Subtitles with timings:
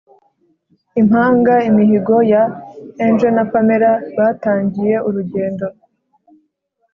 [1.01, 1.55] Impanga!
[1.69, 2.43] Imihigo ya
[3.05, 5.65] angel&pamella batangiye urugendo